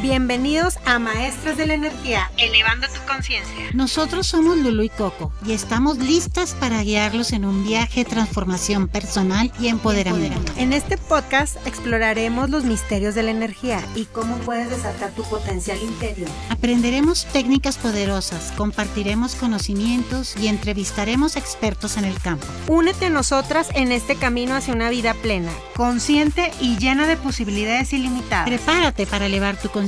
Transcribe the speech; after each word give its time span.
Bienvenidos 0.00 0.78
a 0.84 1.00
Maestras 1.00 1.56
de 1.56 1.66
la 1.66 1.74
Energía, 1.74 2.30
elevando 2.36 2.86
tu 2.86 3.04
conciencia. 3.12 3.64
Nosotros 3.74 4.28
somos 4.28 4.56
Lulu 4.56 4.84
y 4.84 4.88
Coco 4.90 5.32
y 5.44 5.52
estamos 5.52 5.98
listas 5.98 6.54
para 6.54 6.80
guiarlos 6.84 7.32
en 7.32 7.44
un 7.44 7.64
viaje 7.64 8.04
de 8.04 8.10
transformación 8.10 8.86
personal 8.86 9.50
y 9.58 9.66
empoderamiento. 9.66 10.52
En 10.56 10.72
este 10.72 10.98
podcast 10.98 11.56
exploraremos 11.66 12.48
los 12.48 12.62
misterios 12.62 13.16
de 13.16 13.24
la 13.24 13.32
energía 13.32 13.84
y 13.96 14.04
cómo 14.04 14.36
puedes 14.36 14.70
desatar 14.70 15.10
tu 15.10 15.24
potencial 15.24 15.82
interior. 15.82 16.30
Aprenderemos 16.48 17.26
técnicas 17.32 17.76
poderosas, 17.76 18.52
compartiremos 18.56 19.34
conocimientos 19.34 20.36
y 20.36 20.46
entrevistaremos 20.46 21.34
expertos 21.34 21.96
en 21.96 22.04
el 22.04 22.20
campo. 22.20 22.46
Únete 22.68 23.06
a 23.06 23.10
nosotras 23.10 23.68
en 23.74 23.90
este 23.90 24.14
camino 24.14 24.54
hacia 24.54 24.74
una 24.74 24.90
vida 24.90 25.14
plena, 25.14 25.50
consciente 25.74 26.52
y 26.60 26.76
llena 26.76 27.08
de 27.08 27.16
posibilidades 27.16 27.92
ilimitadas. 27.92 28.46
Prepárate 28.46 29.04
para 29.04 29.26
elevar 29.26 29.56
tu 29.56 29.68
conciencia 29.70 29.87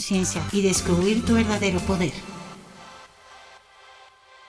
y 0.52 0.62
descubrir 0.62 1.24
tu 1.27 1.34
verdadero 1.34 1.78
poder. 1.80 2.12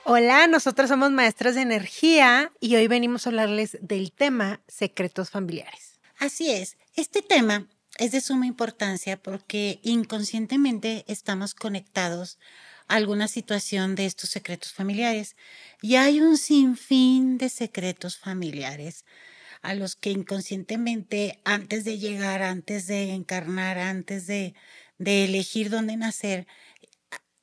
Hola, 0.06 0.48
nosotros 0.48 0.88
somos 0.88 1.12
maestras 1.12 1.56
de 1.56 1.62
energía 1.62 2.54
y 2.62 2.76
hoy 2.76 2.88
venimos 2.88 3.26
a 3.26 3.32
hablarles 3.32 3.78
del 3.82 4.14
tema 4.14 4.62
secretos 4.68 5.30
familiares. 5.30 6.00
Así 6.18 6.52
es, 6.52 6.78
este 6.96 7.22
tema 7.22 7.68
es 7.98 8.14
de 8.14 8.22
suma 8.22 8.46
importancia 8.46 9.22
porque 9.22 9.80
inconscientemente 9.84 11.04
estamos 11.08 11.54
conectados 11.54 12.40
a 12.88 12.96
alguna 12.96 13.28
situación 13.28 13.96
de 13.96 14.06
estos 14.06 14.30
secretos 14.30 14.72
familiares 14.72 15.36
y 15.82 15.96
hay 15.96 16.22
un 16.22 16.38
sinfín 16.38 17.38
de 17.38 17.50
secretos 17.50 18.18
familiares 18.18 19.04
a 19.62 19.76
los 19.76 19.96
que 19.96 20.12
inconscientemente 20.12 21.40
antes 21.44 21.84
de 21.84 22.00
llegar, 22.00 22.42
antes 22.42 22.88
de 22.88 23.12
encarnar, 23.12 23.78
antes 23.78 24.28
de 24.28 24.56
de 25.02 25.26
elegir 25.26 25.72
dónde 25.72 25.98
nacer, 25.98 26.46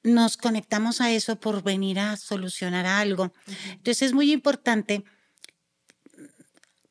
nos 0.05 0.36
conectamos 0.36 1.00
a 1.00 1.10
eso 1.10 1.41
por 1.41 1.62
venir 1.62 1.98
a 1.98 2.16
solucionar 2.16 2.86
algo. 2.86 3.33
Entonces 3.70 4.02
es 4.02 4.12
muy 4.12 4.33
importante 4.33 5.05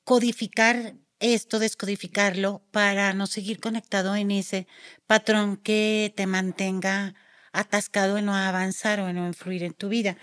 codificar 0.03 0.95
esto, 1.19 1.57
descodificarlo, 1.57 2.61
para 2.71 3.13
no 3.13 3.27
seguir 3.27 3.59
conectado 3.59 4.15
en 4.15 4.29
ese 4.29 4.67
patrón 5.07 5.57
que 5.57 6.13
te 6.15 6.27
mantenga 6.27 7.15
atascado 7.53 8.17
en 8.17 8.25
no 8.25 8.35
avanzar 8.35 8.99
o 8.99 9.07
en 9.07 9.15
no 9.15 9.25
influir 9.25 9.63
en 9.63 9.73
tu 9.73 9.87
vida. 9.87 10.17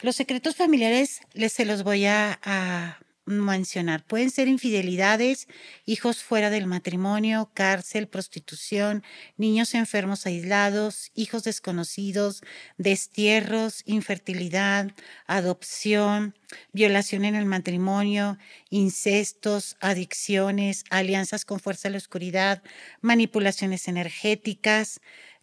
Los 0.00 0.16
secretos 0.16 0.56
familiares 0.56 1.20
les 1.34 1.52
se 1.52 1.66
los 1.66 1.84
voy 1.84 2.06
a 2.06 2.98
mencionar. 3.24 4.04
Pueden 4.04 4.30
ser 4.30 4.48
infidelidades, 4.48 5.46
hijos 5.86 6.22
fuera 6.22 6.50
del 6.50 6.66
matrimonio, 6.66 7.50
cárcel, 7.54 8.08
prostitución, 8.08 9.04
niños 9.36 9.74
enfermos 9.74 10.26
aislados, 10.26 11.10
hijos 11.14 11.44
desconocidos, 11.44 12.42
destierros, 12.78 13.82
infertilidad, 13.86 14.90
adopción, 15.26 16.34
violación 16.72 17.24
en 17.24 17.36
el 17.36 17.46
matrimonio, 17.46 18.38
incestos, 18.70 19.76
adicciones, 19.80 20.84
alianzas 20.90 21.44
con 21.44 21.60
fuerza 21.60 21.88
de 21.88 21.92
la 21.92 21.98
oscuridad, 21.98 22.62
manipulaciones 23.00 23.86
energéticas, 23.88 25.00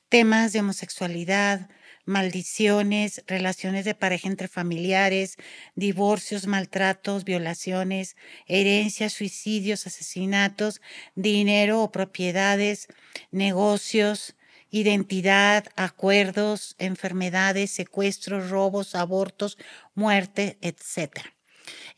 temas 0.10 0.52
de 0.52 0.60
homosexualidad, 0.60 1.70
maldiciones, 2.10 3.24
relaciones 3.28 3.86
de 3.86 3.94
pareja 3.94 4.28
entre 4.28 4.48
familiares, 4.48 5.38
divorcios, 5.76 6.48
maltratos, 6.48 7.24
violaciones, 7.24 8.18
herencias, 8.48 9.14
suicidios, 9.14 9.86
asesinatos, 9.86 10.82
dinero 11.14 11.84
o 11.84 11.92
propiedades, 11.92 12.88
negocios, 13.30 14.36
identidad, 14.72 15.68
acuerdos, 15.76 16.76
enfermedades, 16.80 17.70
secuestros, 17.70 18.50
robos, 18.50 18.96
abortos, 18.96 19.60
muerte, 19.94 20.58
etc. 20.62 21.20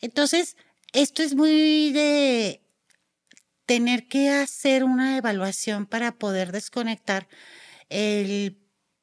Entonces, 0.02 0.58
esto 0.92 1.24
es 1.24 1.36
muy 1.36 1.94
de 1.94 2.62
tener 3.66 4.10
que 4.10 4.30
hacer 4.30 4.84
una 4.84 5.16
evaluación 5.16 5.86
para 5.86 6.12
poder 6.12 6.52
desconectar 6.52 7.30
el 7.88 8.61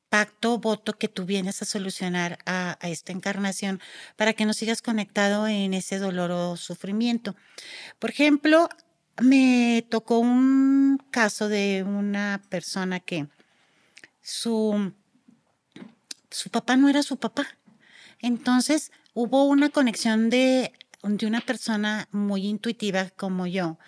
pacto 0.09 0.59
voto 0.59 0.97
que 0.97 1.09
tú 1.09 1.25
vienes 1.25 1.61
a 1.63 1.65
solucionar 1.65 2.39
a, 2.47 2.79
esta 2.83 3.13
encarnación 3.13 3.81
para 4.17 4.33
que 4.33 4.47
no 4.47 4.53
sigas 4.53 4.83
conectado 4.83 5.47
en 5.47 5.75
ese 5.75 5.99
dolor 5.99 6.31
o 6.31 6.57
sufrimiento. 6.57 7.37
Por 7.99 8.11
ejemplo, 8.11 8.69
me 9.21 9.87
tocó 9.91 10.19
un 10.19 10.99
caso 11.11 11.49
de 11.49 11.85
una 11.87 12.43
persona 12.49 13.01
que 13.01 13.29
su, 14.23 14.93
su 16.31 16.51
papá 16.51 16.77
no 16.77 16.89
era 16.89 17.03
su 17.03 17.19
papá. 17.19 17.47
Entonces 18.21 18.93
hubo 19.15 19.45
una 19.45 19.69
conexión 19.69 20.31
de, 20.31 20.73
de 21.03 21.27
una 21.27 21.41
persona 21.41 22.09
muy 22.13 22.47
intuitiva 22.47 23.11
como 23.11 23.47
yo 23.47 23.79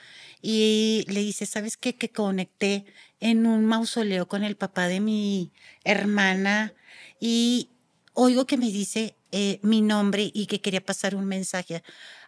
y 0.43 1.05
le 1.09 1.21
dice, 1.21 1.47
¿sabes 1.47 1.77
qué? 1.77 1.95
Que 1.95 2.11
conecté 2.11 2.87
en 3.21 3.47
un 3.47 3.65
mausoleo 3.67 4.27
con 4.29 4.45
el 4.45 4.57
papá 4.57 4.89
de 4.89 5.01
mi 5.01 5.53
hermana 5.85 6.75
y 7.21 7.69
oigo 8.15 8.47
que 8.47 8.57
me 8.57 8.71
dice 8.71 9.15
eh, 9.33 9.61
mi 9.63 9.83
nombre 9.83 10.31
y 10.33 10.47
que 10.47 10.61
quería 10.61 10.85
pasar 10.85 11.15
un 11.15 11.27
mensaje 11.27 11.83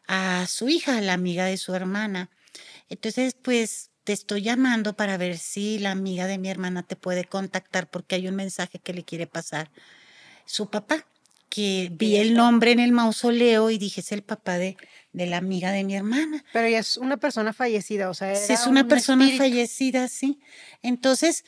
a 0.06 0.47
su 0.47 0.69
hija, 0.69 1.00
la 1.00 1.14
amiga 1.14 1.47
de 1.47 1.56
su 1.56 1.75
hermana. 1.75 2.30
Entonces, 2.88 3.34
pues 3.41 3.91
te 4.04 4.12
estoy 4.12 4.42
llamando 4.42 4.94
para 4.94 5.16
ver 5.16 5.38
si 5.38 5.78
la 5.78 5.92
amiga 5.92 6.26
de 6.26 6.38
mi 6.38 6.50
hermana 6.50 6.82
te 6.82 6.97
puede 6.97 7.24
contactar 7.24 7.88
porque 7.88 8.16
hay 8.16 8.28
un 8.28 8.34
mensaje 8.34 8.78
que 8.78 8.92
le 8.92 9.04
quiere 9.04 9.26
pasar 9.26 9.70
su 10.44 10.70
papá 10.70 11.06
que 11.48 11.91
vi 11.92 12.16
el 12.16 12.34
nombre 12.34 12.72
en 12.72 12.80
el 12.80 12.92
mausoleo 12.92 13.69
y 13.70 13.76
dije, 13.76 14.00
es 14.00 14.10
el 14.10 14.22
papá 14.22 14.56
de, 14.56 14.76
de 15.12 15.26
la 15.26 15.36
amiga 15.36 15.72
de 15.72 15.84
mi 15.84 15.94
hermana. 15.94 16.44
Pero 16.52 16.66
ella 16.66 16.78
es 16.78 16.96
una 16.96 17.16
persona 17.16 17.52
fallecida, 17.52 18.10
o 18.10 18.14
sea, 18.14 18.32
es 18.32 18.66
una 18.66 18.88
persona 18.88 19.28
fallecida, 19.36 20.08
sí. 20.08 20.40
Entonces, 20.82 21.44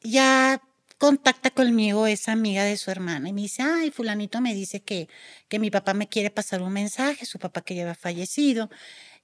ya 0.00 0.60
contacta 0.98 1.50
conmigo 1.50 2.06
esa 2.06 2.32
amiga 2.32 2.64
de 2.64 2.76
su 2.76 2.90
hermana 2.90 3.28
y 3.28 3.32
me 3.32 3.42
dice, 3.42 3.62
ay, 3.62 3.90
fulanito 3.90 4.40
me 4.40 4.54
dice 4.54 4.80
que, 4.80 5.08
que 5.48 5.58
mi 5.58 5.70
papá 5.70 5.94
me 5.94 6.08
quiere 6.08 6.30
pasar 6.30 6.62
un 6.62 6.72
mensaje, 6.72 7.26
su 7.26 7.38
papá 7.38 7.62
que 7.62 7.74
ya 7.74 7.94
fallecido. 7.94 8.70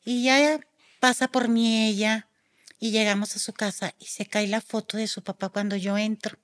Y 0.04 0.24
ya 0.24 0.60
pasa 1.00 1.28
por 1.28 1.48
mí 1.48 1.88
ella 1.88 2.28
y 2.78 2.90
llegamos 2.90 3.36
a 3.36 3.38
su 3.38 3.52
casa 3.52 3.94
y 3.98 4.06
se 4.06 4.26
cae 4.26 4.48
la 4.48 4.60
foto 4.60 4.96
de 4.96 5.06
su 5.06 5.22
papá 5.22 5.48
cuando 5.48 5.76
yo 5.76 5.96
entro. 5.96 6.38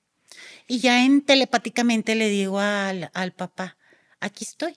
Y 0.66 0.78
ya 0.80 1.04
en 1.04 1.22
telepáticamente 1.22 2.14
le 2.14 2.28
digo 2.28 2.60
al, 2.60 3.10
al 3.12 3.32
papá, 3.32 3.76
aquí 4.20 4.44
estoy, 4.44 4.76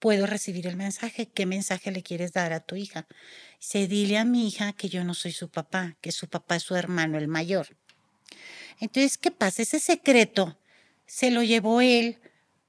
puedo 0.00 0.26
recibir 0.26 0.66
el 0.66 0.76
mensaje, 0.76 1.28
¿qué 1.28 1.46
mensaje 1.46 1.92
le 1.92 2.02
quieres 2.02 2.32
dar 2.32 2.52
a 2.52 2.60
tu 2.60 2.74
hija? 2.74 3.06
Se 3.58 3.86
dile 3.86 4.18
a 4.18 4.24
mi 4.24 4.48
hija 4.48 4.72
que 4.72 4.88
yo 4.88 5.04
no 5.04 5.14
soy 5.14 5.32
su 5.32 5.50
papá, 5.50 5.96
que 6.00 6.10
su 6.10 6.28
papá 6.28 6.56
es 6.56 6.64
su 6.64 6.74
hermano, 6.74 7.18
el 7.18 7.28
mayor. 7.28 7.76
Entonces, 8.80 9.18
¿qué 9.18 9.30
pasa? 9.30 9.62
Ese 9.62 9.78
secreto 9.78 10.58
se 11.06 11.30
lo 11.30 11.42
llevó 11.42 11.82
él 11.82 12.18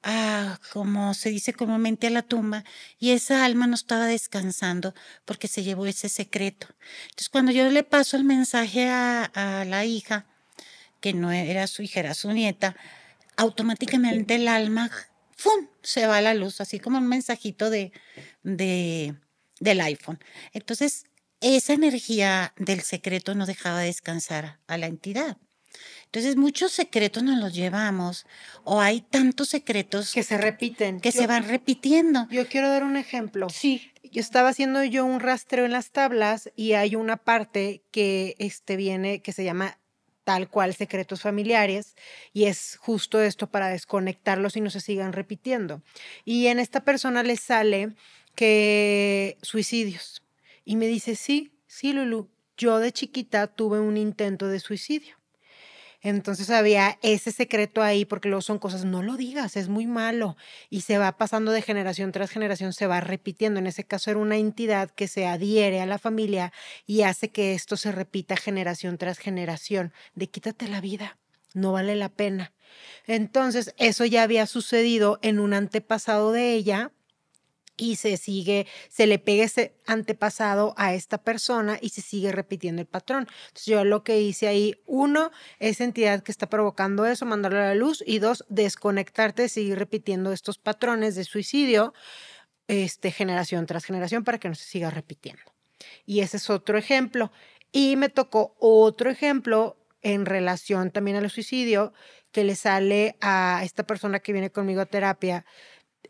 a, 0.03 0.59
como 0.73 1.13
se 1.13 1.29
dice 1.29 1.53
comúnmente, 1.53 2.07
a 2.07 2.09
la 2.09 2.21
tumba 2.21 2.65
y 2.99 3.11
esa 3.11 3.45
alma 3.45 3.65
no 3.65 3.75
estaba 3.75 4.07
descansando 4.07 4.93
porque 5.23 5.47
se 5.47 5.63
llevó 5.63 5.85
ese 5.85 6.09
secreto. 6.09 6.67
Entonces, 7.03 7.29
cuando 7.29 7.51
yo 7.53 7.69
le 7.69 7.83
paso 7.83 8.17
el 8.17 8.25
mensaje 8.25 8.89
a, 8.89 9.23
a 9.23 9.63
la 9.63 9.85
hija, 9.85 10.25
que 10.99 11.13
no 11.13 11.31
era 11.31 11.65
su 11.67 11.81
hija, 11.81 12.01
era 12.01 12.13
su 12.13 12.31
nieta, 12.31 12.75
automáticamente 13.37 14.35
el 14.35 14.47
alma 14.49 14.91
¡fum! 15.41 15.67
se 15.81 16.05
va 16.05 16.21
la 16.21 16.33
luz, 16.33 16.61
así 16.61 16.79
como 16.79 16.99
un 16.99 17.07
mensajito 17.07 17.69
de, 17.69 17.91
de, 18.43 19.15
del 19.59 19.81
iPhone. 19.81 20.19
Entonces, 20.53 21.05
esa 21.39 21.73
energía 21.73 22.53
del 22.57 22.81
secreto 22.81 23.33
no 23.33 23.47
dejaba 23.47 23.79
descansar 23.79 24.59
a 24.67 24.77
la 24.77 24.85
entidad. 24.85 25.37
Entonces, 26.05 26.35
muchos 26.35 26.71
secretos 26.73 27.23
nos 27.23 27.39
los 27.39 27.53
llevamos 27.53 28.27
o 28.63 28.81
hay 28.81 29.01
tantos 29.01 29.49
secretos 29.49 30.13
que 30.13 30.23
se 30.23 30.37
repiten, 30.37 30.99
que 30.99 31.11
se 31.11 31.25
van 31.25 31.47
repitiendo. 31.47 32.27
Yo 32.29 32.47
quiero 32.47 32.69
dar 32.69 32.83
un 32.83 32.97
ejemplo. 32.97 33.49
Sí. 33.49 33.91
Yo 34.03 34.19
estaba 34.19 34.49
haciendo 34.49 34.83
yo 34.83 35.05
un 35.05 35.21
rastreo 35.21 35.65
en 35.65 35.71
las 35.71 35.91
tablas 35.91 36.51
y 36.55 36.73
hay 36.73 36.95
una 36.95 37.17
parte 37.17 37.83
que 37.91 38.35
este 38.39 38.75
viene 38.75 39.21
que 39.21 39.31
se 39.31 39.45
llama 39.45 39.79
tal 40.23 40.49
cual 40.49 40.73
secretos 40.73 41.21
familiares 41.21 41.95
y 42.33 42.45
es 42.45 42.77
justo 42.77 43.21
esto 43.21 43.47
para 43.47 43.69
desconectarlos 43.69 44.55
y 44.55 44.61
no 44.61 44.69
se 44.69 44.81
sigan 44.81 45.13
repitiendo. 45.13 45.81
Y 46.25 46.47
en 46.47 46.59
esta 46.59 46.83
persona 46.83 47.23
le 47.23 47.37
sale 47.37 47.93
que 48.35 49.37
suicidios 49.41 50.23
y 50.65 50.75
me 50.75 50.87
dice, 50.87 51.15
sí, 51.15 51.51
sí, 51.67 51.93
Lulu, 51.93 52.29
yo 52.57 52.79
de 52.79 52.91
chiquita 52.91 53.47
tuve 53.47 53.79
un 53.79 53.97
intento 53.97 54.47
de 54.47 54.59
suicidio. 54.59 55.20
Entonces 56.01 56.49
había 56.49 56.97
ese 57.01 57.31
secreto 57.31 57.83
ahí, 57.83 58.05
porque 58.05 58.27
luego 58.27 58.41
son 58.41 58.59
cosas, 58.59 58.85
no 58.85 59.03
lo 59.03 59.17
digas, 59.17 59.55
es 59.55 59.69
muy 59.69 59.85
malo. 59.87 60.35
Y 60.69 60.81
se 60.81 60.97
va 60.97 61.17
pasando 61.17 61.51
de 61.51 61.61
generación 61.61 62.11
tras 62.11 62.31
generación, 62.31 62.73
se 62.73 62.87
va 62.87 63.01
repitiendo. 63.01 63.59
En 63.59 63.67
ese 63.67 63.83
caso 63.83 64.09
era 64.09 64.19
una 64.19 64.37
entidad 64.37 64.89
que 64.89 65.07
se 65.07 65.27
adhiere 65.27 65.79
a 65.81 65.85
la 65.85 65.99
familia 65.99 66.51
y 66.85 67.03
hace 67.03 67.29
que 67.29 67.53
esto 67.53 67.77
se 67.77 67.91
repita 67.91 68.35
generación 68.35 68.97
tras 68.97 69.19
generación, 69.19 69.93
de 70.15 70.27
quítate 70.29 70.67
la 70.67 70.81
vida. 70.81 71.17
no 71.53 71.73
vale 71.73 71.95
la 71.95 72.09
pena. 72.09 72.53
Entonces, 73.07 73.73
eso 73.77 74.05
ya 74.05 74.23
había 74.23 74.47
sucedido 74.47 75.19
en 75.21 75.39
un 75.39 75.53
antepasado 75.53 76.31
de 76.31 76.53
ella 76.53 76.91
y 77.77 77.95
se 77.95 78.17
sigue, 78.17 78.67
se 78.89 79.07
le 79.07 79.19
pega 79.19 79.43
ese 79.43 79.73
antepasado 79.87 80.73
a 80.77 80.93
esta 80.93 81.17
persona 81.17 81.77
y 81.81 81.89
se 81.89 82.01
sigue 82.01 82.31
repitiendo 82.31 82.81
el 82.81 82.87
patrón. 82.87 83.27
Entonces 83.47 83.65
yo 83.65 83.83
lo 83.83 84.03
que 84.03 84.21
hice 84.21 84.47
ahí, 84.47 84.81
uno, 84.85 85.31
esa 85.59 85.83
entidad 85.83 86.21
que 86.23 86.31
está 86.31 86.47
provocando 86.47 87.05
eso, 87.05 87.25
mandarlo 87.25 87.59
a 87.59 87.65
la 87.65 87.75
luz 87.75 88.03
y 88.05 88.19
dos, 88.19 88.45
desconectarte, 88.49 89.49
seguir 89.49 89.79
repitiendo 89.79 90.31
estos 90.31 90.57
patrones 90.57 91.15
de 91.15 91.23
suicidio, 91.23 91.93
este, 92.67 93.11
generación 93.11 93.65
tras 93.65 93.85
generación 93.85 94.23
para 94.23 94.39
que 94.39 94.49
no 94.49 94.55
se 94.55 94.65
siga 94.65 94.89
repitiendo. 94.89 95.41
Y 96.05 96.19
ese 96.19 96.37
es 96.37 96.49
otro 96.49 96.77
ejemplo. 96.77 97.31
Y 97.71 97.95
me 97.95 98.09
tocó 98.09 98.55
otro 98.59 99.09
ejemplo 99.09 99.77
en 100.01 100.25
relación 100.25 100.91
también 100.91 101.17
al 101.17 101.29
suicidio 101.29 101.93
que 102.31 102.43
le 102.43 102.55
sale 102.55 103.17
a 103.21 103.61
esta 103.63 103.83
persona 103.83 104.19
que 104.19 104.33
viene 104.33 104.51
conmigo 104.51 104.81
a 104.81 104.85
terapia 104.85 105.45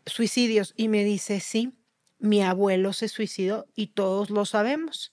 suicidios 0.06 0.74
y 0.76 0.88
me 0.88 1.04
dice, 1.04 1.40
sí, 1.40 1.72
mi 2.18 2.42
abuelo 2.42 2.92
se 2.92 3.08
suicidó 3.08 3.66
y 3.74 3.88
todos 3.88 4.30
lo 4.30 4.44
sabemos. 4.44 5.12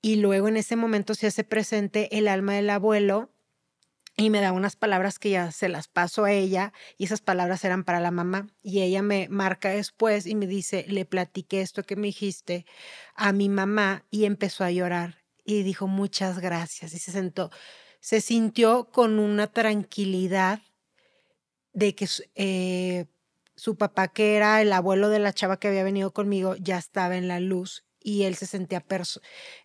Y 0.00 0.16
luego 0.16 0.48
en 0.48 0.56
ese 0.56 0.76
momento 0.76 1.14
se 1.14 1.26
hace 1.26 1.44
presente 1.44 2.16
el 2.16 2.28
alma 2.28 2.54
del 2.54 2.70
abuelo 2.70 3.30
y 4.16 4.30
me 4.30 4.40
da 4.40 4.52
unas 4.52 4.76
palabras 4.76 5.18
que 5.18 5.30
ya 5.30 5.50
se 5.50 5.68
las 5.68 5.88
paso 5.88 6.24
a 6.24 6.32
ella 6.32 6.72
y 6.96 7.04
esas 7.04 7.20
palabras 7.20 7.64
eran 7.64 7.84
para 7.84 8.00
la 8.00 8.10
mamá. 8.10 8.48
Y 8.62 8.82
ella 8.82 9.02
me 9.02 9.28
marca 9.28 9.70
después 9.70 10.26
y 10.26 10.34
me 10.34 10.46
dice, 10.46 10.84
le 10.88 11.04
platiqué 11.04 11.62
esto 11.62 11.82
que 11.82 11.96
me 11.96 12.08
dijiste 12.08 12.64
a 13.14 13.32
mi 13.32 13.48
mamá 13.48 14.04
y 14.10 14.26
empezó 14.26 14.62
a 14.64 14.70
llorar 14.70 15.24
y 15.44 15.62
dijo 15.62 15.86
muchas 15.86 16.38
gracias 16.38 16.94
y 16.94 16.98
se 16.98 17.12
sentó, 17.12 17.50
se 18.00 18.20
sintió 18.20 18.90
con 18.90 19.18
una 19.18 19.48
tranquilidad 19.48 20.60
de 21.72 21.94
que 21.94 22.08
eh, 22.36 23.06
su 23.56 23.76
papá, 23.76 24.08
que 24.08 24.36
era 24.36 24.60
el 24.60 24.72
abuelo 24.72 25.08
de 25.08 25.18
la 25.18 25.32
chava 25.32 25.58
que 25.58 25.68
había 25.68 25.84
venido 25.84 26.12
conmigo, 26.12 26.56
ya 26.56 26.78
estaba 26.78 27.16
en 27.16 27.28
la 27.28 27.40
luz 27.40 27.84
y 28.00 28.24
él 28.24 28.36
se 28.36 28.46
sentía 28.46 28.84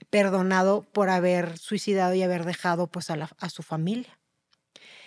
perdonado 0.09 0.83
por 0.91 1.09
haber 1.09 1.57
suicidado 1.57 2.13
y 2.13 2.24
haber 2.24 2.45
dejado 2.45 2.88
pues 2.88 3.09
a, 3.09 3.30
a 3.38 3.50
su 3.50 3.63
familia. 3.63 4.18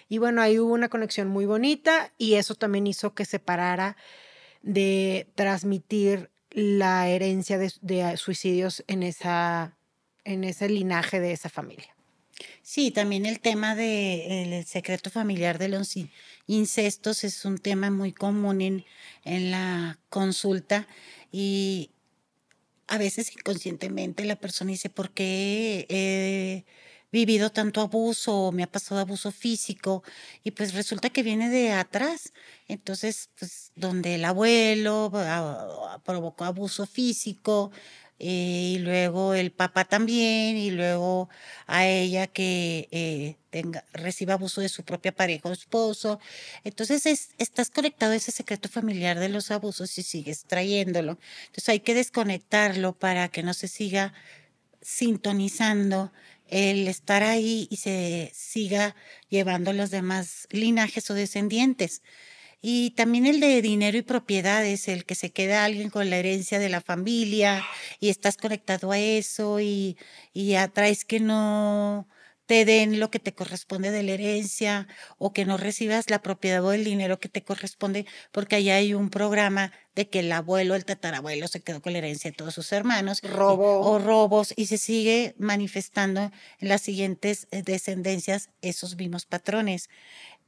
Y 0.08 0.18
bueno, 0.18 0.42
ahí 0.42 0.58
hubo 0.58 0.74
una 0.74 0.90
conexión 0.90 1.28
muy 1.28 1.46
bonita 1.46 2.12
y 2.18 2.34
eso 2.34 2.54
también 2.54 2.86
hizo 2.86 3.14
que 3.14 3.24
se 3.24 3.38
parara 3.38 3.96
de 4.60 5.32
transmitir 5.34 6.30
la 6.50 7.08
herencia 7.08 7.56
de, 7.56 7.72
de 7.80 8.16
suicidios 8.18 8.84
en, 8.86 9.02
esa, 9.02 9.78
en 10.24 10.44
ese 10.44 10.68
linaje 10.68 11.18
de 11.20 11.32
esa 11.32 11.48
familia. 11.48 11.96
Sí, 12.62 12.90
también 12.90 13.26
el 13.26 13.40
tema 13.40 13.74
del 13.74 14.64
secreto 14.64 15.10
familiar 15.10 15.58
de 15.58 15.68
los 15.68 15.94
incestos 16.46 17.24
es 17.24 17.44
un 17.44 17.58
tema 17.58 17.90
muy 17.90 18.12
común 18.12 18.60
en, 18.60 18.84
en 19.24 19.50
la 19.50 19.98
consulta 20.08 20.86
y 21.30 21.90
a 22.88 22.98
veces 22.98 23.32
inconscientemente 23.32 24.24
la 24.24 24.36
persona 24.36 24.70
dice, 24.70 24.90
¿por 24.90 25.12
qué 25.12 25.86
he 25.88 26.64
vivido 27.10 27.50
tanto 27.50 27.80
abuso 27.80 28.52
me 28.52 28.62
ha 28.62 28.70
pasado 28.70 29.00
abuso 29.00 29.30
físico? 29.32 30.02
Y 30.44 30.50
pues 30.52 30.74
resulta 30.74 31.10
que 31.10 31.22
viene 31.22 31.48
de 31.48 31.72
atrás. 31.72 32.32
Entonces, 32.68 33.30
pues 33.38 33.72
donde 33.76 34.16
el 34.16 34.24
abuelo 34.24 35.10
ah, 35.14 36.00
provocó 36.04 36.44
abuso 36.44 36.86
físico, 36.86 37.70
y 38.18 38.78
luego 38.80 39.34
el 39.34 39.52
papá 39.52 39.84
también, 39.84 40.56
y 40.56 40.70
luego 40.70 41.28
a 41.66 41.86
ella 41.86 42.26
que 42.28 42.88
eh, 42.92 43.36
tenga, 43.50 43.84
reciba 43.92 44.34
abuso 44.34 44.60
de 44.60 44.68
su 44.68 44.84
propia 44.84 45.12
pareja 45.12 45.48
o 45.48 45.52
esposo. 45.52 46.20
Entonces 46.64 47.30
estás 47.38 47.70
conectado 47.70 48.12
a 48.12 48.16
ese 48.16 48.32
secreto 48.32 48.68
familiar 48.68 49.18
de 49.18 49.28
los 49.28 49.50
abusos 49.50 49.98
y 49.98 50.02
sigues 50.02 50.44
trayéndolo. 50.44 51.18
Entonces 51.46 51.68
hay 51.70 51.80
que 51.80 51.94
desconectarlo 51.94 52.98
para 52.98 53.28
que 53.28 53.42
no 53.42 53.54
se 53.54 53.68
siga 53.68 54.14
sintonizando 54.80 56.12
el 56.48 56.88
estar 56.88 57.22
ahí 57.22 57.66
y 57.70 57.76
se 57.78 58.30
siga 58.34 58.94
llevando 59.28 59.72
los 59.72 59.90
demás 59.90 60.46
linajes 60.50 61.10
o 61.10 61.14
descendientes. 61.14 62.02
Y 62.62 62.92
también 62.92 63.26
el 63.26 63.40
de 63.40 63.60
dinero 63.60 63.98
y 63.98 64.02
propiedades, 64.02 64.88
el 64.88 65.04
que 65.04 65.16
se 65.16 65.32
queda 65.32 65.64
alguien 65.64 65.90
con 65.90 66.08
la 66.08 66.16
herencia 66.16 66.60
de 66.60 66.68
la 66.68 66.80
familia 66.80 67.64
y 68.00 68.08
estás 68.08 68.36
conectado 68.36 68.92
a 68.92 68.98
eso 68.98 69.60
y, 69.60 69.98
y 70.32 70.54
atraes 70.54 71.04
que 71.04 71.18
no 71.18 72.06
te 72.46 72.64
den 72.64 73.00
lo 73.00 73.10
que 73.10 73.18
te 73.18 73.34
corresponde 73.34 73.90
de 73.90 74.02
la 74.02 74.12
herencia 74.12 74.86
o 75.18 75.32
que 75.32 75.44
no 75.44 75.56
recibas 75.56 76.10
la 76.10 76.22
propiedad 76.22 76.64
o 76.64 76.72
el 76.72 76.84
dinero 76.84 77.18
que 77.18 77.28
te 77.28 77.42
corresponde, 77.42 78.06
porque 78.30 78.56
allá 78.56 78.76
hay 78.76 78.94
un 78.94 79.10
programa 79.10 79.72
de 79.94 80.08
que 80.08 80.20
el 80.20 80.32
abuelo, 80.32 80.74
el 80.74 80.84
tatarabuelo 80.84 81.48
se 81.48 81.62
quedó 81.62 81.80
con 81.80 81.92
la 81.92 81.98
herencia 81.98 82.30
de 82.30 82.36
todos 82.36 82.54
sus 82.54 82.72
hermanos. 82.72 83.20
Robo. 83.22 83.80
o 83.80 83.98
robos 83.98 84.52
y 84.56 84.66
se 84.66 84.78
sigue 84.78 85.34
manifestando 85.38 86.30
en 86.58 86.68
las 86.68 86.82
siguientes 86.82 87.46
eh, 87.50 87.62
descendencias 87.62 88.50
esos 88.60 88.96
mismos 88.96 89.26
patrones. 89.26 89.88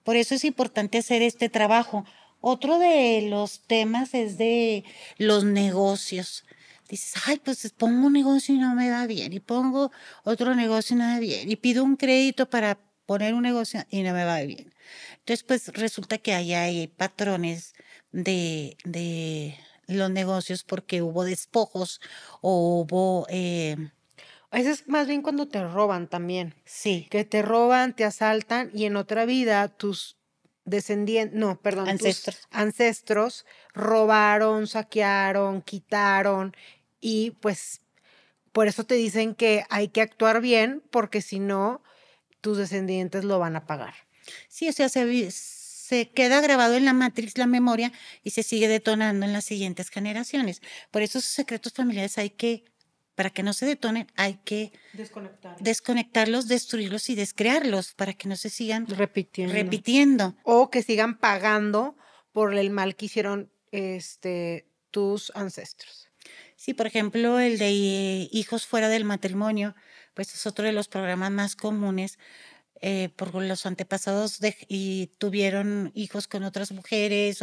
Por 0.04 0.16
eso 0.16 0.34
es 0.34 0.44
importante 0.44 0.98
hacer 0.98 1.22
este 1.22 1.48
trabajo. 1.48 2.04
Otro 2.40 2.78
de 2.78 3.26
los 3.28 3.60
temas 3.66 4.14
es 4.14 4.38
de 4.38 4.84
los 5.18 5.44
negocios. 5.44 6.44
Dices, 6.88 7.14
ay, 7.26 7.40
pues 7.42 7.72
pongo 7.72 8.06
un 8.06 8.12
negocio 8.12 8.54
y 8.54 8.58
no 8.58 8.74
me 8.74 8.90
va 8.90 9.06
bien, 9.06 9.32
y 9.32 9.40
pongo 9.40 9.90
otro 10.22 10.54
negocio 10.54 10.94
y 10.94 10.98
no 10.98 11.06
me 11.06 11.14
va 11.14 11.18
bien, 11.18 11.50
y 11.50 11.56
pido 11.56 11.82
un 11.82 11.96
crédito 11.96 12.48
para 12.50 12.78
poner 13.06 13.34
un 13.34 13.42
negocio 13.42 13.84
y 13.90 14.02
no 14.02 14.12
me 14.12 14.24
va 14.24 14.42
bien. 14.42 14.74
Entonces, 15.20 15.42
pues 15.42 15.68
resulta 15.68 16.18
que 16.18 16.34
ahí 16.34 16.52
hay 16.52 16.88
patrones 16.88 17.74
de, 18.12 18.76
de 18.84 19.56
los 19.86 20.10
negocios 20.10 20.62
porque 20.64 21.02
hubo 21.02 21.24
despojos 21.24 22.00
o 22.40 22.80
hubo 22.80 23.26
eh, 23.30 23.76
eso 24.54 24.70
es 24.70 24.88
más 24.88 25.06
bien 25.06 25.22
cuando 25.22 25.46
te 25.46 25.66
roban 25.66 26.08
también. 26.08 26.54
Sí. 26.64 27.06
Que 27.10 27.24
te 27.24 27.42
roban, 27.42 27.94
te 27.94 28.04
asaltan 28.04 28.70
y 28.72 28.84
en 28.84 28.96
otra 28.96 29.24
vida 29.26 29.68
tus 29.68 30.16
descendientes, 30.64 31.38
no, 31.38 31.60
perdón, 31.60 31.88
ancestros. 31.88 32.36
Tus 32.36 32.48
ancestros 32.50 33.46
robaron, 33.72 34.66
saquearon, 34.66 35.62
quitaron 35.62 36.56
y 37.00 37.32
pues 37.32 37.82
por 38.52 38.68
eso 38.68 38.84
te 38.84 38.94
dicen 38.94 39.34
que 39.34 39.64
hay 39.68 39.88
que 39.88 40.00
actuar 40.00 40.40
bien 40.40 40.82
porque 40.90 41.22
si 41.22 41.40
no, 41.40 41.82
tus 42.40 42.58
descendientes 42.58 43.24
lo 43.24 43.38
van 43.38 43.56
a 43.56 43.66
pagar. 43.66 43.94
Sí, 44.48 44.68
o 44.68 44.72
sea, 44.72 44.88
se, 44.88 45.30
se 45.30 46.10
queda 46.10 46.40
grabado 46.40 46.74
en 46.76 46.84
la 46.84 46.92
matrix 46.92 47.36
la 47.36 47.46
memoria 47.46 47.92
y 48.22 48.30
se 48.30 48.42
sigue 48.42 48.68
detonando 48.68 49.26
en 49.26 49.32
las 49.32 49.44
siguientes 49.44 49.90
generaciones. 49.90 50.62
Por 50.90 51.02
eso 51.02 51.18
esos 51.18 51.30
secretos 51.30 51.72
familiares 51.72 52.16
hay 52.16 52.30
que 52.30 52.64
para 53.14 53.30
que 53.30 53.42
no 53.42 53.52
se 53.52 53.66
detonen, 53.66 54.06
hay 54.16 54.38
que 54.44 54.72
desconectarlos, 55.60 56.48
destruirlos 56.48 57.08
y 57.10 57.14
descrearlos 57.14 57.94
para 57.94 58.12
que 58.12 58.28
no 58.28 58.36
se 58.36 58.50
sigan 58.50 58.86
repitiendo. 58.86 59.54
repitiendo. 59.54 60.34
O 60.42 60.70
que 60.70 60.82
sigan 60.82 61.18
pagando 61.18 61.96
por 62.32 62.54
el 62.54 62.70
mal 62.70 62.96
que 62.96 63.06
hicieron 63.06 63.50
este, 63.70 64.66
tus 64.90 65.30
ancestros. 65.34 66.08
Sí, 66.56 66.74
por 66.74 66.86
ejemplo, 66.86 67.38
el 67.38 67.58
de 67.58 67.68
eh, 67.68 68.28
hijos 68.32 68.66
fuera 68.66 68.88
del 68.88 69.04
matrimonio, 69.04 69.74
pues 70.14 70.34
es 70.34 70.46
otro 70.46 70.64
de 70.64 70.72
los 70.72 70.88
programas 70.88 71.30
más 71.30 71.56
comunes 71.56 72.18
eh, 72.86 73.08
por 73.16 73.34
los 73.34 73.64
antepasados 73.64 74.40
y 74.68 75.06
tuvieron 75.16 75.90
hijos 75.94 76.28
con 76.28 76.44
otras 76.44 76.70
mujeres, 76.70 77.38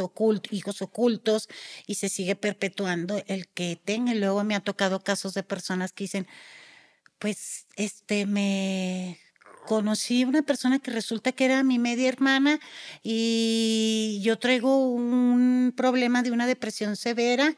hijos 0.52 0.82
ocultos, 0.84 1.50
y 1.88 1.96
se 1.96 2.10
sigue 2.10 2.36
perpetuando 2.36 3.24
el 3.26 3.48
que 3.48 3.76
tenga. 3.84 4.14
Luego 4.14 4.44
me 4.44 4.54
ha 4.54 4.60
tocado 4.60 5.04
casos 5.04 5.34
de 5.34 5.42
personas 5.42 5.94
que 5.94 6.04
dicen, 6.04 6.28
pues, 7.20 7.68
este, 7.76 8.26
me 8.28 9.20
conocí 9.66 10.26
una 10.26 10.42
persona 10.42 10.80
que 10.80 10.92
resulta 10.92 11.32
que 11.32 11.46
era 11.46 11.64
mi 11.64 11.80
media 11.80 12.10
hermana 12.10 12.60
y 13.04 14.20
yo 14.24 14.38
traigo 14.40 14.92
un 14.92 15.74
problema 15.76 16.24
de 16.24 16.32
una 16.32 16.48
depresión 16.48 16.96
severa 16.96 17.56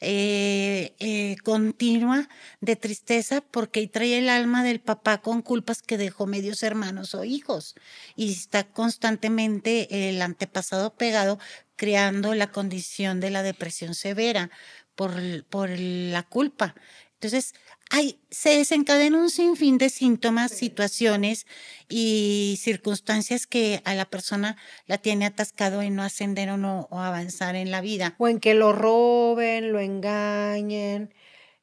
eh, 0.00 0.94
eh, 0.98 1.36
continua 1.44 2.28
de 2.60 2.76
tristeza 2.76 3.40
porque 3.42 3.86
trae 3.86 4.18
el 4.18 4.28
alma 4.28 4.64
del 4.64 4.80
papá 4.80 5.18
con 5.18 5.42
culpas 5.42 5.82
que 5.82 5.98
dejó 5.98 6.26
medios 6.26 6.62
hermanos 6.62 7.14
o 7.14 7.24
hijos 7.24 7.74
y 8.16 8.32
está 8.32 8.64
constantemente 8.64 10.08
el 10.08 10.22
antepasado 10.22 10.94
pegado 10.94 11.38
creando 11.76 12.34
la 12.34 12.50
condición 12.50 13.20
de 13.20 13.30
la 13.30 13.42
depresión 13.42 13.94
severa 13.94 14.50
por, 14.94 15.12
por 15.46 15.70
la 15.70 16.22
culpa. 16.22 16.74
Entonces, 17.14 17.54
hay, 17.90 18.20
se 18.30 18.50
desencadena 18.50 19.18
un 19.18 19.30
sinfín 19.30 19.76
de 19.76 19.90
síntomas, 19.90 20.52
situaciones 20.52 21.46
y 21.88 22.58
circunstancias 22.60 23.46
que 23.46 23.82
a 23.84 23.94
la 23.94 24.04
persona 24.04 24.56
la 24.86 24.98
tiene 24.98 25.26
atascado 25.26 25.82
en 25.82 25.96
no 25.96 26.04
ascender 26.04 26.50
o 26.50 26.56
no 26.56 26.86
o 26.90 27.00
avanzar 27.00 27.56
en 27.56 27.72
la 27.72 27.80
vida. 27.80 28.14
O 28.18 28.28
en 28.28 28.38
que 28.38 28.54
lo 28.54 28.72
roben, 28.72 29.72
lo 29.72 29.80
engañen, 29.80 31.12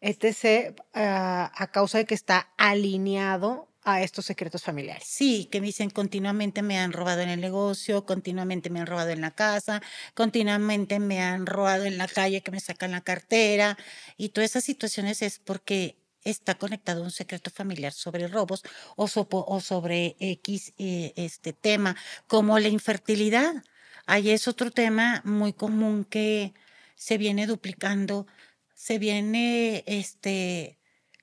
etc., 0.01 0.75
a, 0.93 1.51
a 1.55 1.72
causa 1.72 2.00
de 2.00 2.05
que 2.05 2.15
está 2.15 2.51
alineado 2.57 3.69
a 3.88 4.01
estos 4.01 4.25
secretos 4.25 4.63
familiares. 4.63 5.05
Sí, 5.07 5.48
que 5.50 5.62
me 5.62 5.67
dicen 5.67 5.89
continuamente 5.89 6.62
me 6.62 6.77
han 6.77 6.91
robado 6.91 7.22
en 7.22 7.29
el 7.29 7.39
negocio, 7.39 8.05
continuamente 8.05 8.69
me 8.69 8.81
han 8.81 8.86
robado 8.86 9.12
en 9.12 9.22
la 9.22 9.31
casa, 9.31 9.81
continuamente 10.13 11.00
me 11.00 11.22
han 11.22 11.46
robado 11.46 11.86
en 11.86 11.98
la 11.98 12.10
calle 12.10 12.41
que 12.41 12.51
me 12.51 12.60
sacan 12.60 12.91
la 12.91 13.00
cartera 13.00 13.77
y 14.17 14.29
todas 14.29 14.50
esas 14.50 14.65
situaciones 14.65 15.22
es 15.22 15.39
porque 15.39 15.96
está 16.29 16.55
conectado 16.55 17.03
un 17.03 17.12
secreto 17.12 17.50
familiar 17.51 17.93
sobre 17.93 18.27
robos 18.27 18.63
o, 18.96 19.07
sobre 19.07 20.15
X 20.19 20.74
eh, 20.77 21.13
este 21.15 21.53
tema, 21.53 21.96
como 22.27 22.60
la 22.60 22.67
infertilidad. 22.67 23.63
Ahí 24.05 24.29
es 24.31 24.48
otro 24.48 24.72
tema 24.72 25.22
muy 25.25 25.53
común 25.53 26.05
que 26.05 26.53
se 26.96 27.17
viene 27.17 27.48
duplicando, 27.48 28.27
se 28.74 29.00
viene 29.00 29.84
este, 29.86 30.77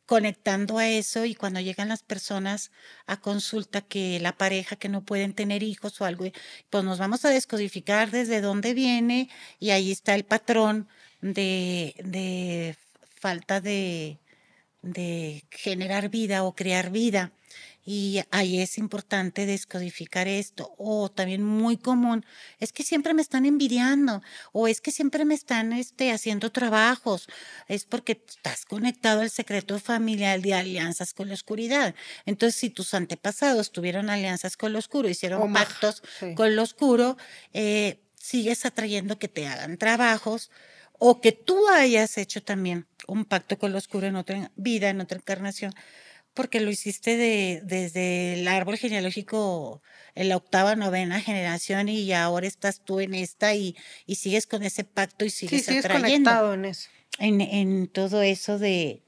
conectando 0.07 0.79
a 0.79 0.89
eso 0.89 1.25
y 1.25 1.35
cuando 1.35 1.61
llegan 1.61 1.89
las 1.89 2.03
personas 2.03 2.71
a 3.07 3.21
consulta 3.21 3.81
que 3.81 4.21
la 4.21 4.37
pareja 4.37 4.77
que 4.77 4.89
no 4.89 5.05
pueden 5.05 5.35
tener 5.35 5.63
hijos 5.63 6.01
o 6.01 6.05
algo, 6.05 6.27
pues 6.71 6.85
nos 6.85 6.99
vamos 6.99 7.25
a 7.25 7.31
descodificar 7.31 8.11
desde 8.11 8.41
dónde 8.41 8.75
viene 8.75 9.29
y 9.59 9.71
ahí 9.71 9.91
está 9.93 10.15
el 10.15 10.25
patrón 10.25 10.89
de, 11.21 11.95
de 12.05 12.77
falta 13.21 13.61
de, 13.61 14.19
de 14.85 15.45
generar 15.51 16.11
vida 16.11 16.45
o 16.45 16.55
crear 16.55 16.91
vida. 16.91 17.33
Y 17.87 18.23
ahí 18.31 18.61
es 18.61 18.79
importante 18.79 19.45
descodificar 19.45 20.27
esto. 20.27 20.75
O 20.79 21.11
también 21.11 21.43
muy 21.43 21.77
común, 21.77 22.25
es 22.59 22.73
que 22.73 22.83
siempre 22.83 23.13
me 23.13 23.21
están 23.21 23.45
envidiando 23.45 24.23
o 24.53 24.69
es 24.69 24.81
que 24.81 24.91
siempre 24.91 25.27
me 25.27 25.35
están 25.35 25.73
este, 25.75 26.11
haciendo 26.11 26.51
trabajos. 26.51 27.29
Es 27.69 27.85
porque 27.85 28.23
estás 28.27 28.65
conectado 28.65 29.21
al 29.21 29.31
secreto 29.31 29.79
familiar 29.79 30.41
de 30.41 30.55
alianzas 30.55 31.13
con 31.13 31.29
la 31.29 31.35
oscuridad. 31.35 31.95
Entonces, 32.25 32.59
si 32.59 32.71
tus 32.71 32.95
antepasados 32.95 33.71
tuvieron 33.71 34.09
alianzas 34.09 34.57
con 34.57 34.73
lo 34.73 34.79
oscuro, 34.79 35.09
hicieron 35.09 35.53
pactos 35.53 36.03
con 36.35 36.57
lo 36.57 36.63
oscuro, 36.63 37.19
eh, 37.53 38.01
sigues 38.19 38.65
atrayendo 38.65 39.19
que 39.19 39.29
te 39.29 39.47
hagan 39.47 39.77
trabajos 39.77 40.51
o 41.07 41.21
que 41.21 41.33
tú 41.33 41.69
hayas 41.69 42.17
hecho 42.17 42.43
también 42.43 42.87
un 43.07 43.27
pacto 43.27 43.59
con 43.59 43.73
lo 43.73 43.79
oscuro 43.79 44.07
en 44.07 44.17
otra 44.17 44.51
vida, 44.57 44.89
en 44.89 45.01
otra 45.03 45.19
encarnación 45.19 45.75
porque 46.35 46.61
lo 46.61 46.71
hiciste 46.71 47.17
de, 47.17 47.61
desde 47.63 48.41
el 48.41 48.49
árbol 48.49 48.77
genealógico 48.77 49.83
en 50.15 50.29
la 50.29 50.37
octava, 50.37 50.75
novena 50.75 51.21
generación 51.21 51.89
y 51.89 52.13
ahora 52.13 52.47
estás 52.47 52.81
tú 52.85 53.01
en 53.01 53.15
esta 53.15 53.55
y, 53.55 53.77
y 54.05 54.17
sigues 54.17 54.47
con 54.47 54.63
ese 54.65 54.85
pacto 54.85 55.25
y 55.25 55.31
sigues, 55.31 55.65
sí, 55.65 55.73
sigues 55.73 55.87
conectado 55.87 56.55
en 56.55 56.65
eso. 56.65 56.89
En, 57.19 57.41
en 57.41 57.87
todo 57.87 58.23
eso 58.23 58.59
de, 58.59 59.03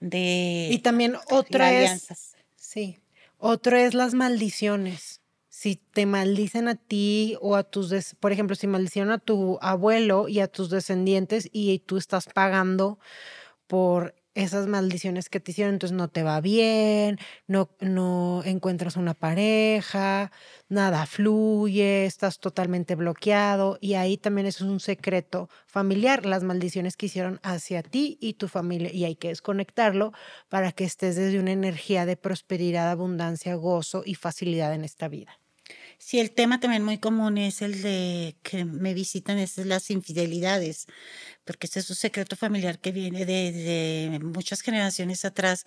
de 0.00 0.68
Y 0.72 0.78
también 0.80 1.14
otra 1.30 1.72
es... 1.72 2.08
Sí, 2.56 2.98
otro 3.38 3.76
es 3.76 3.94
las 3.94 4.14
maldiciones. 4.14 5.20
Si 5.56 5.76
te 5.76 6.04
maldicen 6.04 6.66
a 6.66 6.74
ti 6.74 7.36
o 7.40 7.54
a 7.54 7.62
tus, 7.62 8.16
por 8.18 8.32
ejemplo, 8.32 8.56
si 8.56 8.66
maldicieron 8.66 9.12
a 9.12 9.18
tu 9.18 9.56
abuelo 9.62 10.28
y 10.28 10.40
a 10.40 10.48
tus 10.48 10.68
descendientes 10.68 11.48
y 11.52 11.78
tú 11.78 11.96
estás 11.96 12.26
pagando 12.26 12.98
por 13.68 14.16
esas 14.34 14.66
maldiciones 14.66 15.28
que 15.28 15.38
te 15.40 15.52
hicieron, 15.52 15.74
entonces 15.74 15.96
no 15.96 16.08
te 16.08 16.24
va 16.24 16.40
bien, 16.40 17.18
no, 17.46 17.70
no 17.80 18.42
encuentras 18.44 18.96
una 18.96 19.14
pareja, 19.14 20.32
nada 20.68 21.06
fluye, 21.06 22.04
estás 22.04 22.40
totalmente 22.40 22.96
bloqueado 22.96 23.78
y 23.80 23.94
ahí 23.94 24.16
también 24.16 24.48
eso 24.48 24.64
es 24.64 24.70
un 24.70 24.80
secreto 24.80 25.48
familiar, 25.66 26.26
las 26.26 26.42
maldiciones 26.42 26.96
que 26.96 27.06
hicieron 27.06 27.38
hacia 27.44 27.84
ti 27.84 28.18
y 28.20 28.34
tu 28.34 28.48
familia 28.48 28.92
y 28.92 29.04
hay 29.04 29.14
que 29.14 29.28
desconectarlo 29.28 30.12
para 30.48 30.72
que 30.72 30.84
estés 30.84 31.14
desde 31.14 31.38
una 31.38 31.52
energía 31.52 32.06
de 32.06 32.16
prosperidad, 32.16 32.90
abundancia, 32.90 33.54
gozo 33.54 34.02
y 34.04 34.16
facilidad 34.16 34.74
en 34.74 34.84
esta 34.84 35.06
vida. 35.08 35.38
Sí, 35.98 36.18
el 36.20 36.32
tema 36.32 36.60
también 36.60 36.84
muy 36.84 36.98
común 36.98 37.38
es 37.38 37.62
el 37.62 37.82
de 37.82 38.36
que 38.42 38.64
me 38.64 38.94
visitan, 38.94 39.38
es 39.38 39.56
las 39.58 39.90
infidelidades, 39.90 40.86
porque 41.44 41.66
este 41.66 41.80
es 41.80 41.90
un 41.90 41.96
secreto 41.96 42.36
familiar 42.36 42.80
que 42.80 42.92
viene 42.92 43.24
de, 43.26 44.18
muchas 44.22 44.60
generaciones 44.60 45.24
atrás 45.24 45.64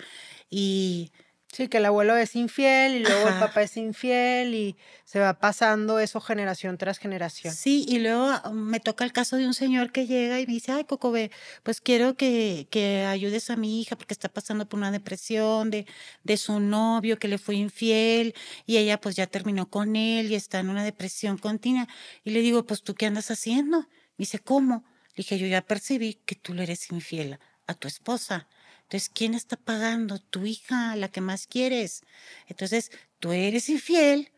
y 0.50 1.12
Sí, 1.52 1.70
que 1.70 1.78
el 1.78 1.86
abuelo 1.86 2.18
es 2.18 2.36
infiel 2.36 2.96
y 2.96 3.00
luego 3.00 3.30
el 3.30 3.40
papá 3.40 3.64
es 3.64 3.78
infiel 3.78 4.54
y 4.54 4.76
se 5.06 5.20
va 5.20 5.40
pasando 5.40 5.98
eso 5.98 6.20
generación 6.20 6.78
tras 6.78 7.00
generación. 7.00 7.54
Sí, 7.54 7.86
y 7.88 8.00
luego 8.00 8.26
ah, 8.26 8.52
me 8.54 8.82
toca 8.82 9.06
el 9.06 9.14
caso 9.14 9.38
de 9.38 9.48
un 9.48 9.54
señor 9.54 9.92
que 9.94 10.06
llega 10.06 10.42
y 10.42 10.46
me 10.46 10.54
dice, 10.54 10.74
ay, 10.74 10.84
Cocobe, 10.84 11.32
pues 11.64 11.80
quiero 11.80 12.16
que, 12.16 12.68
que 12.70 13.06
ayudes 13.06 13.50
a 13.50 13.56
mi 13.56 13.82
hija 13.82 13.96
porque 13.96 14.14
está 14.14 14.28
pasando 14.28 14.68
por 14.68 14.78
una 14.78 14.92
depresión 14.92 15.72
de, 15.72 15.88
de 16.24 16.38
su 16.38 16.60
novio 16.60 17.18
que 17.18 17.30
le 17.30 17.38
fue 17.38 17.56
infiel 17.56 18.36
y 18.66 18.78
ella 18.78 19.00
pues 19.00 19.16
ya 19.16 19.26
terminó 19.26 19.70
con 19.70 19.96
él 19.96 20.30
y 20.32 20.36
está 20.36 20.60
en 20.60 20.70
una 20.70 20.84
depresión 20.84 21.38
continua. 21.38 21.88
Y 22.26 22.32
le 22.32 22.42
digo, 22.42 22.66
pues 22.66 22.84
tú 22.84 22.94
qué 22.94 23.06
andas 23.06 23.32
haciendo? 23.32 23.80
Me 23.80 23.88
dice, 24.24 24.40
¿cómo? 24.40 24.84
Le 25.16 25.24
dije, 25.24 25.40
yo 25.40 25.48
ya 25.48 25.62
percibí 25.62 26.16
que 26.26 26.36
tú 26.36 26.54
le 26.54 26.64
eres 26.64 26.92
infiel 26.92 27.40
a 27.68 27.74
tu 27.74 27.88
esposa. 27.88 28.48
Entonces, 28.88 29.10
¿quién 29.14 29.34
está 29.34 29.58
pagando? 29.58 30.18
Tu 30.20 30.46
hija, 30.46 30.96
la 30.96 31.10
que 31.10 31.20
más 31.20 31.46
quieres. 31.46 32.04
Entonces, 32.48 32.90
tú 33.20 33.34
eres 33.34 33.68
infiel 33.68 34.32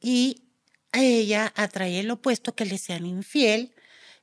y 0.00 0.42
a 0.90 1.02
ella 1.04 1.52
atrae 1.54 2.00
el 2.00 2.10
opuesto 2.10 2.56
que 2.56 2.64
le 2.64 2.78
sean 2.78 3.06
infiel. 3.06 3.72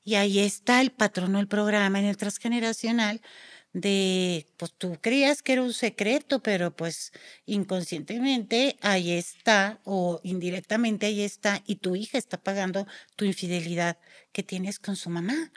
Y 0.04 0.16
ahí 0.16 0.40
está 0.40 0.82
el 0.82 0.92
patrón 0.92 1.36
o 1.36 1.40
el 1.40 1.48
programa 1.48 2.00
en 2.00 2.06
el 2.06 2.18
transgeneracional 2.18 3.22
de, 3.72 4.48
pues 4.58 4.74
tú 4.74 4.98
creías 5.00 5.42
que 5.42 5.54
era 5.54 5.62
un 5.64 5.72
secreto, 5.72 6.44
pero 6.44 6.76
pues 6.76 7.14
inconscientemente 7.46 8.78
ahí 8.82 9.12
está 9.12 9.80
o 9.86 10.20
indirectamente 10.24 11.06
ahí 11.06 11.22
está 11.22 11.64
y 11.66 11.78
tu 11.78 11.96
hija 11.96 12.18
está 12.18 12.38
pagando 12.38 12.86
tu 13.16 13.24
infidelidad 13.24 13.98
que 14.34 14.44
tienes 14.44 14.78
con 14.78 14.98
su 14.98 15.10
mamá. 15.10 15.54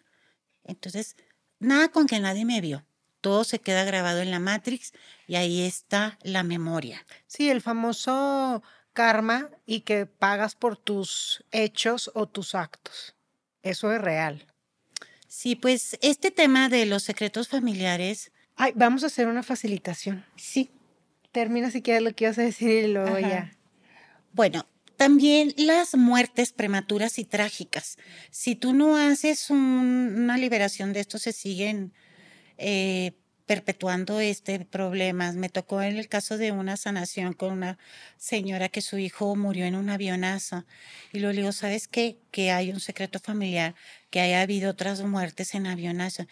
Entonces, 0.62 1.16
nada 1.58 1.88
con 1.88 2.06
que 2.06 2.20
nadie 2.20 2.44
me 2.44 2.60
vio 2.60 2.86
todo 3.26 3.42
se 3.42 3.58
queda 3.58 3.82
grabado 3.82 4.20
en 4.20 4.30
la 4.30 4.38
Matrix 4.38 4.92
y 5.26 5.34
ahí 5.34 5.62
está 5.62 6.16
la 6.22 6.44
memoria. 6.44 7.04
Sí, 7.26 7.50
el 7.50 7.60
famoso 7.60 8.62
karma 8.92 9.50
y 9.66 9.80
que 9.80 10.06
pagas 10.06 10.54
por 10.54 10.76
tus 10.76 11.44
hechos 11.50 12.08
o 12.14 12.28
tus 12.28 12.54
actos. 12.54 13.16
Eso 13.64 13.90
es 13.92 14.00
real. 14.00 14.46
Sí, 15.26 15.56
pues 15.56 15.98
este 16.02 16.30
tema 16.30 16.68
de 16.68 16.86
los 16.86 17.02
secretos 17.02 17.48
familiares. 17.48 18.30
Ay, 18.54 18.70
vamos 18.76 19.02
a 19.02 19.06
hacer 19.06 19.26
una 19.26 19.42
facilitación. 19.42 20.24
Sí. 20.36 20.70
Termina 21.32 21.72
si 21.72 21.82
quieres 21.82 22.04
lo 22.04 22.14
que 22.14 22.26
ibas 22.26 22.38
a 22.38 22.42
decir 22.42 22.84
y 22.84 22.92
luego 22.92 23.18
ya. 23.18 23.50
Bueno, 24.34 24.68
también 24.96 25.52
las 25.56 25.96
muertes 25.96 26.52
prematuras 26.52 27.18
y 27.18 27.24
trágicas. 27.24 27.98
Si 28.30 28.54
tú 28.54 28.72
no 28.72 28.96
haces 28.96 29.50
una 29.50 30.38
liberación 30.38 30.92
de 30.92 31.00
esto, 31.00 31.18
se 31.18 31.32
siguen 31.32 31.92
eh, 32.58 33.12
perpetuando 33.46 34.20
este 34.20 34.64
problema. 34.64 35.32
Me 35.32 35.48
tocó 35.48 35.82
en 35.82 35.96
el 35.96 36.08
caso 36.08 36.36
de 36.36 36.52
una 36.52 36.76
sanación 36.76 37.32
con 37.32 37.52
una 37.52 37.78
señora 38.16 38.68
que 38.68 38.80
su 38.82 38.98
hijo 38.98 39.36
murió 39.36 39.64
en 39.66 39.76
un 39.76 39.88
avionazo. 39.90 40.64
Y 41.12 41.20
luego 41.20 41.32
le 41.34 41.40
digo, 41.42 41.52
¿sabes 41.52 41.88
qué? 41.88 42.18
Que 42.32 42.50
hay 42.50 42.70
un 42.72 42.80
secreto 42.80 43.20
familiar, 43.20 43.74
que 44.10 44.20
haya 44.20 44.42
habido 44.42 44.70
otras 44.70 45.02
muertes 45.02 45.54
en 45.54 45.66
avionazo. 45.66 46.26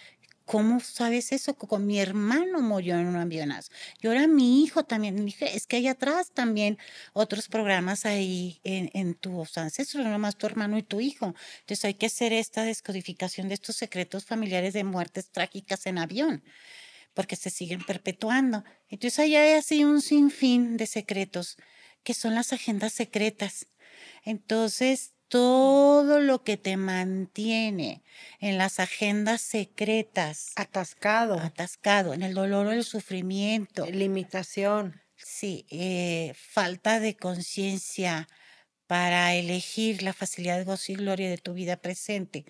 ¿Cómo 0.47 0.79
sabes 0.81 1.33
eso? 1.33 1.55
Con 1.55 1.87
mi 1.87 1.99
hermano 1.99 2.61
murió 2.61 2.99
en 2.99 3.07
un 3.07 3.17
avionazo. 3.17 3.73
Y 4.03 4.09
ahora 4.09 4.27
mi 4.27 4.63
hijo 4.63 4.85
también. 4.85 5.25
dije, 5.25 5.57
es 5.57 5.67
que 5.67 5.77
hay 5.77 5.89
atrás 5.89 6.33
también 6.33 6.79
otros 7.15 7.49
programas 7.49 8.05
ahí 8.05 8.61
en, 8.63 8.91
en 8.93 9.15
tus 9.15 9.57
ancestros, 9.57 10.05
no 10.05 10.19
más 10.19 10.37
tu 10.37 10.47
hermano 10.47 10.77
y 10.77 10.83
tu 10.83 11.01
hijo. 11.01 11.35
Entonces 11.61 11.87
hay 11.87 11.95
que 11.95 12.07
hacer 12.07 12.35
esta 12.35 12.63
descodificación 12.63 13.49
de 13.49 13.55
estos 13.55 13.77
secretos 13.77 14.27
familiares 14.27 14.75
de 14.75 14.85
muertes 14.85 15.31
trágicas 15.31 15.87
en 15.87 15.97
avión, 15.97 16.45
porque 17.15 17.37
se 17.37 17.49
siguen 17.49 17.83
perpetuando. 17.83 18.65
Entonces 18.91 19.19
ahí 19.21 19.37
hay 19.37 19.55
así 19.55 19.83
un 19.85 20.03
sinfín 20.03 20.77
de 20.77 20.87
secretos, 20.87 21.57
que 22.03 22.13
son 22.13 22.35
las 22.35 22.53
agendas 22.53 22.93
secretas. 22.93 23.69
Entonces, 24.25 25.14
todo 25.29 26.21
lo 26.21 26.43
que 26.43 26.57
te 26.57 26.77
mantiene 26.77 28.03
en 28.41 28.59
las 28.59 28.81
agendas 28.81 29.41
secretas. 29.41 30.53
Atascado. 30.57 31.39
Atascado, 31.39 32.15
en 32.15 32.23
el 32.23 32.35
dolor 32.35 32.67
o 32.67 32.73
el 32.73 32.85
sufrimiento. 32.85 33.87
Limitación. 33.87 35.01
Sí, 35.17 35.67
eh, 35.71 36.35
falta 36.37 37.01
de 37.01 37.17
conciencia 37.17 38.29
para 38.87 39.35
elegir 39.35 40.03
la 40.03 40.13
facilidad, 40.13 40.59
de 40.59 40.65
gozo 40.65 40.93
y 40.93 40.97
gloria 40.97 41.31
de 41.31 41.39
tu 41.39 41.55
vida 41.55 41.77
presente. 41.77 42.45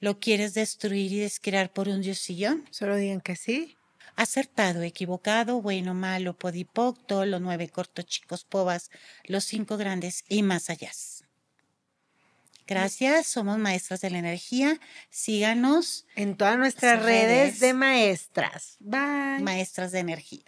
¿Lo 0.00 0.20
quieres 0.20 0.54
destruir 0.54 1.12
y 1.12 1.18
descrear 1.18 1.72
por 1.72 1.88
un 1.88 2.02
diosillón? 2.02 2.66
Solo 2.70 2.96
digan 2.96 3.20
que 3.20 3.36
sí. 3.36 3.76
Acertado, 4.14 4.82
equivocado, 4.82 5.62
bueno, 5.62 5.94
malo, 5.94 6.36
podipocto, 6.36 7.24
los 7.24 7.40
nueve 7.40 7.68
cortos 7.68 8.04
chicos 8.06 8.44
povas, 8.44 8.90
los 9.24 9.44
cinco 9.44 9.76
grandes 9.76 10.24
y 10.28 10.42
más 10.42 10.70
allá. 10.70 10.90
Gracias, 12.68 13.26
somos 13.26 13.56
maestras 13.56 14.02
de 14.02 14.10
la 14.10 14.18
energía. 14.18 14.78
Síganos 15.08 16.06
en 16.14 16.36
todas 16.36 16.58
nuestras 16.58 17.02
redes, 17.02 17.26
redes 17.26 17.60
de 17.60 17.72
maestras. 17.72 18.76
Bye. 18.78 19.40
Maestras 19.40 19.90
de 19.90 20.00
energía. 20.00 20.44